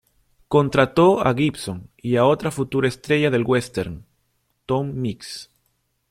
[0.47, 4.03] Contrató a Gibson y a otra futura estrella del western,
[4.65, 5.51] Tom Mix.